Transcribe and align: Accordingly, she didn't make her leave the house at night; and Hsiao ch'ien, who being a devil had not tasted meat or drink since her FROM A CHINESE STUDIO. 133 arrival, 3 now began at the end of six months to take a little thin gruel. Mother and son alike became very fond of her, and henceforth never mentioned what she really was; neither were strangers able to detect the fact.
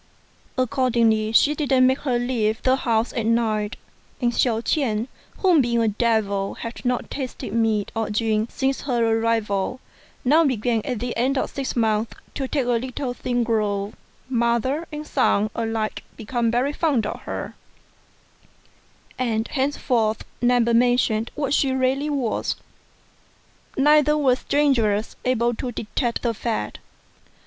Accordingly, 0.57 1.31
she 1.31 1.53
didn't 1.53 1.85
make 1.85 1.99
her 1.99 2.17
leave 2.17 2.59
the 2.63 2.75
house 2.75 3.13
at 3.13 3.27
night; 3.27 3.75
and 4.19 4.31
Hsiao 4.33 4.61
ch'ien, 4.61 5.07
who 5.37 5.61
being 5.61 5.79
a 5.79 5.89
devil 5.89 6.55
had 6.55 6.83
not 6.83 7.11
tasted 7.11 7.53
meat 7.53 7.91
or 7.95 8.09
drink 8.09 8.49
since 8.51 8.81
her 8.81 8.95
FROM 8.95 8.95
A 9.19 9.21
CHINESE 9.21 9.45
STUDIO. 9.45 9.69
133 9.69 9.69
arrival, 9.69 9.79
3 10.23 10.29
now 10.31 10.43
began 10.43 10.91
at 10.91 10.99
the 10.99 11.15
end 11.15 11.37
of 11.37 11.51
six 11.51 11.75
months 11.75 12.15
to 12.33 12.47
take 12.47 12.65
a 12.65 12.69
little 12.71 13.13
thin 13.13 13.43
gruel. 13.43 13.93
Mother 14.27 14.87
and 14.91 15.05
son 15.05 15.51
alike 15.53 16.03
became 16.17 16.49
very 16.49 16.73
fond 16.73 17.05
of 17.05 17.19
her, 17.21 17.53
and 19.19 19.49
henceforth 19.49 20.25
never 20.41 20.73
mentioned 20.73 21.29
what 21.35 21.53
she 21.53 21.71
really 21.71 22.09
was; 22.09 22.55
neither 23.77 24.17
were 24.17 24.35
strangers 24.35 25.15
able 25.25 25.53
to 25.53 25.71
detect 25.71 26.23
the 26.23 26.33
fact. 26.33 26.79